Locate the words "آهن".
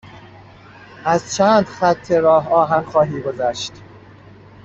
2.53-2.81